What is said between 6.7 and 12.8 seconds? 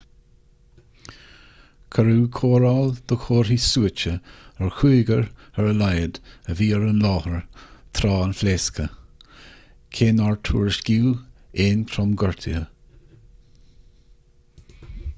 ar an láthair tráth an phléasctha cé nár tuairiscíodh aon tromghortuithe